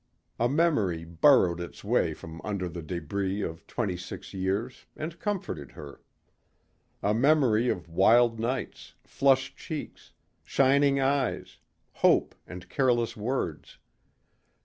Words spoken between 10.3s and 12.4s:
shining eyes, hope